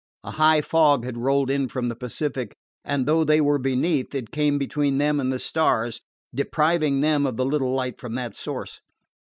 [0.23, 4.31] A high fog had rolled in from the Pacific, and though they were beneath, it
[4.31, 6.01] came between them and the stars,
[6.33, 8.81] depriving them of the little light from that source.